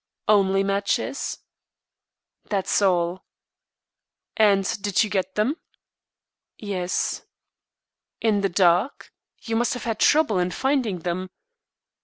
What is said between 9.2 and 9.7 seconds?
You